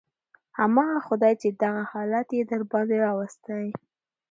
همغه 0.57 0.95
خداى 1.07 1.33
چې 1.41 1.49
دغه 1.61 1.81
حالت 1.91 2.27
يې 2.37 2.43
درباندې 2.51 2.97
راوستى. 3.05 3.65